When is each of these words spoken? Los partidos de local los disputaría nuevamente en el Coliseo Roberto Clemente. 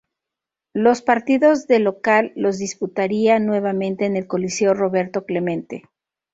Los 0.73 1.03
partidos 1.03 1.67
de 1.67 1.77
local 1.77 2.31
los 2.35 2.57
disputaría 2.57 3.37
nuevamente 3.37 4.07
en 4.07 4.17
el 4.17 4.25
Coliseo 4.25 4.73
Roberto 4.73 5.25
Clemente. 5.27 5.83